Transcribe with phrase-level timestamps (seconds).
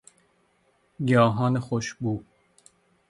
[1.05, 2.23] گیاهان خوشبو